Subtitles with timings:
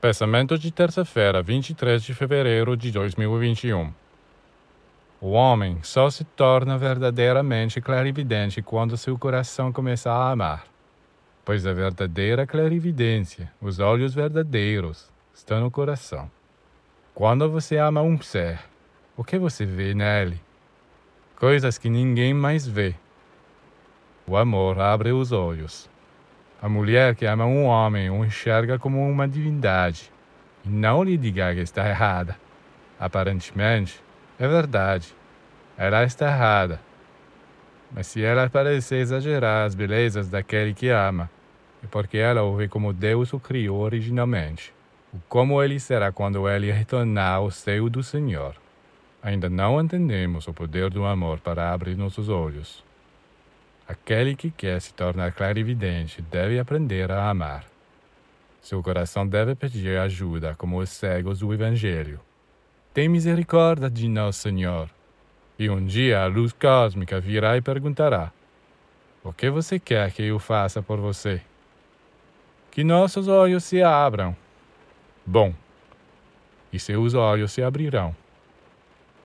[0.00, 3.92] Pensamento de terça-feira, 23 de fevereiro de 2021.
[5.20, 10.66] O homem só se torna verdadeiramente clarividente quando seu coração começa a amar,
[11.44, 16.30] pois a verdadeira clarividência, os olhos verdadeiros, estão no coração.
[17.12, 18.60] Quando você ama um ser,
[19.16, 20.40] o que você vê nele?
[21.34, 22.94] Coisas que ninguém mais vê.
[24.28, 25.90] O amor abre os olhos.
[26.60, 30.10] A mulher que ama um homem o enxerga como uma divindade.
[30.64, 32.36] E não lhe diga que está errada.
[32.98, 34.02] Aparentemente,
[34.38, 35.14] é verdade.
[35.76, 36.80] Ela está errada.
[37.92, 41.30] Mas se ela parecer exagerar as belezas daquele que ama,
[41.82, 44.74] é porque ela o vê como Deus o criou originalmente.
[45.14, 48.56] O como ele será quando ele retornar ao seio do Senhor.
[49.22, 52.84] Ainda não entendemos o poder do amor para abrir nossos olhos.
[53.88, 57.64] Aquele que quer se tornar clarividente deve aprender a amar.
[58.60, 62.20] Seu coração deve pedir ajuda como os cegos do Evangelho.
[62.92, 64.90] Tem misericórdia de nós, Senhor.
[65.58, 68.30] E um dia a luz cósmica virá e perguntará:
[69.24, 71.40] O que você quer que eu faça por você?
[72.70, 74.36] Que nossos olhos se abram.
[75.24, 75.54] Bom,
[76.70, 78.14] e seus olhos se abrirão.